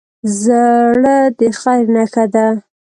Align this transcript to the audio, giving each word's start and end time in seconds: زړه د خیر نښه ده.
زړه 0.43 1.17
د 1.39 1.41
خیر 1.59 1.85
نښه 1.95 2.25
ده. 2.33 2.47